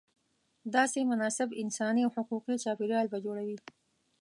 داسې 0.75 0.99
مناسب 1.11 1.49
انساني 1.61 2.01
او 2.03 2.11
حقوقي 2.17 2.55
چاپېریال 2.63 3.07
به 3.09 3.17
جوړوې. 3.25 3.57